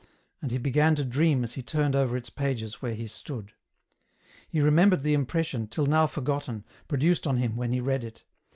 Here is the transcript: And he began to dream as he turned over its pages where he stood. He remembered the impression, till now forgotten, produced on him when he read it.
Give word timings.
And 0.41 0.49
he 0.49 0.57
began 0.57 0.95
to 0.95 1.05
dream 1.05 1.43
as 1.43 1.53
he 1.53 1.61
turned 1.61 1.95
over 1.95 2.17
its 2.17 2.31
pages 2.31 2.81
where 2.81 2.95
he 2.95 3.05
stood. 3.05 3.53
He 4.49 4.59
remembered 4.59 5.03
the 5.03 5.13
impression, 5.13 5.67
till 5.67 5.85
now 5.85 6.07
forgotten, 6.07 6.65
produced 6.87 7.27
on 7.27 7.37
him 7.37 7.55
when 7.55 7.71
he 7.71 7.81
read 7.81 8.03
it. 8.03 8.23